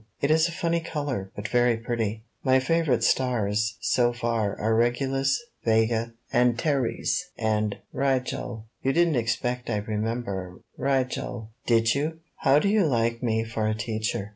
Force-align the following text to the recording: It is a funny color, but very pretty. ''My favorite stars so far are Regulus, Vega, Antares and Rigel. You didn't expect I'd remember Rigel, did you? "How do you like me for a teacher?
It 0.19 0.31
is 0.31 0.47
a 0.47 0.51
funny 0.51 0.79
color, 0.79 1.31
but 1.35 1.47
very 1.47 1.77
pretty. 1.77 2.23
''My 2.43 2.59
favorite 2.59 3.03
stars 3.03 3.77
so 3.81 4.11
far 4.11 4.59
are 4.59 4.73
Regulus, 4.75 5.39
Vega, 5.63 6.13
Antares 6.33 7.25
and 7.37 7.75
Rigel. 7.93 8.65
You 8.81 8.93
didn't 8.93 9.15
expect 9.15 9.69
I'd 9.69 9.87
remember 9.87 10.61
Rigel, 10.75 11.51
did 11.67 11.93
you? 11.93 12.17
"How 12.37 12.57
do 12.57 12.67
you 12.67 12.87
like 12.87 13.21
me 13.21 13.43
for 13.43 13.67
a 13.67 13.75
teacher? 13.75 14.29